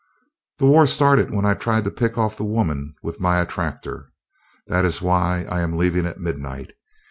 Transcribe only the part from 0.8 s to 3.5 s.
started when I tried to pick off the women with my